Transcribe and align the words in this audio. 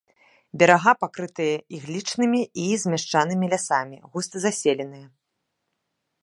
Берага 0.61 0.91
пакрытыя 1.01 1.57
іглічнымі 1.79 2.41
і 2.63 2.65
змяшанымі 2.85 3.45
лясамі, 3.53 3.97
густа 4.15 4.37
заселеныя. 4.47 5.07